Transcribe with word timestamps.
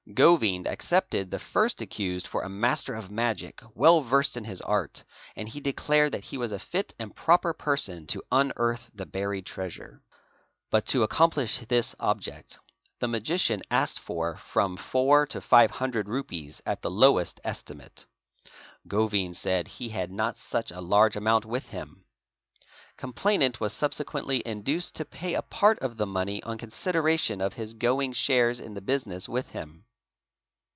Govind 0.15 0.67
accepted 0.67 1.31
the 1.31 1.39
first 1.39 1.81
accused 1.81 2.27
for 2.27 2.41
a 2.41 2.49
master 2.49 2.93
of 2.95 3.09
magic 3.09 3.61
well 3.75 4.01
versed 4.01 4.35
in 4.35 4.43
his 4.43 4.59
art, 4.59 5.05
and 5.37 5.47
declared 5.63 6.11
that 6.11 6.25
he 6.25 6.37
was 6.37 6.51
a 6.51 6.59
fit 6.59 6.93
and 6.99 7.15
proper 7.15 7.53
person 7.53 8.07
to 8.07 8.21
unearth 8.29 8.89
the 8.93 9.05
buried 9.05 9.45
treasure. 9.45 10.01
But 10.69 10.85
to 10.87 11.03
accomplish 11.03 11.59
this 11.59 11.95
object 11.97 12.59
the 12.99 13.07
magician 13.07 13.61
asked 13.71 13.99
for 13.99 14.35
from 14.35 14.75
four 14.75 15.25
to 15.27 15.39
five 15.39 15.71
hundred 15.71 16.09
rupees, 16.09 16.61
at 16.65 16.81
the 16.81 16.91
lowest 16.91 17.39
estimate. 17.45 18.05
Govind 18.89 19.37
'said 19.37 19.67
he 19.69 19.89
had 19.89 20.11
not 20.11 20.35
such 20.37 20.71
a 20.71 20.81
large 20.81 21.15
amount 21.15 21.45
with 21.45 21.69
him. 21.69 22.03
Complainant 22.97 23.61
was 23.61 23.71
sub 23.71 23.93
sequently 23.93 24.41
induced 24.45 24.95
to 24.97 25.05
pay 25.05 25.35
a 25.35 25.41
part 25.43 25.79
of 25.79 25.95
the. 25.95 26.07
money 26.07 26.43
on 26.43 26.57
consideration 26.57 27.39
of 27.39 27.53
his 27.53 27.73
going 27.75 28.11
shares 28.11 28.59
in 28.59 28.73
the 28.73 28.81
business 28.81 29.29
with 29.29 29.47
him. 29.49 29.85